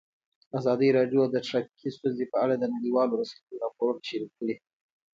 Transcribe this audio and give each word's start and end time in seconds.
ازادي 0.59 0.89
راډیو 0.97 1.21
د 1.29 1.35
ټرافیکي 1.47 1.89
ستونزې 1.97 2.25
په 2.31 2.37
اړه 2.43 2.55
د 2.57 2.63
نړیوالو 2.75 3.17
رسنیو 3.21 3.61
راپورونه 3.63 4.01
شریک 4.09 4.31
کړي. 4.39 4.55